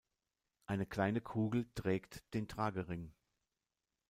Eine 0.65 0.87
kleine 0.87 1.21
Kugel 1.21 1.67
trägt 1.75 2.23
den 2.33 2.47
Tragering. 2.47 3.13